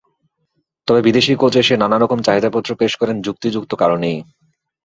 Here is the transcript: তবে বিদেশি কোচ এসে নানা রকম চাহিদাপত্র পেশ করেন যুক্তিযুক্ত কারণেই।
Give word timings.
তবে 0.87 1.01
বিদেশি 1.01 1.33
কোচ 1.35 1.53
এসে 1.57 1.75
নানা 1.77 1.97
রকম 1.99 2.19
চাহিদাপত্র 2.21 2.69
পেশ 2.75 2.93
করেন 2.95 3.15
যুক্তিযুক্ত 3.21 3.71
কারণেই। 3.75 4.17